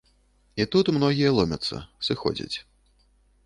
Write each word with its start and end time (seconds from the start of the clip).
І 0.63 0.65
тут 0.75 0.89
многія 0.95 1.35
ломяцца, 1.41 1.83
сыходзяць. 2.11 2.55